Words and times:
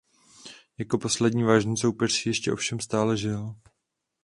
Jeho 0.77 0.97
poslední 0.99 1.43
vážný 1.43 1.77
soupeř 1.77 2.25
ještě 2.25 2.51
ovšem 2.51 2.79
stále 2.79 3.17
žil. 3.17 3.55